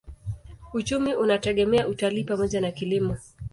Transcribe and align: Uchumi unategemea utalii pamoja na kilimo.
Uchumi 0.73 1.15
unategemea 1.15 1.87
utalii 1.87 2.23
pamoja 2.23 2.61
na 2.61 2.71
kilimo. 2.71 3.17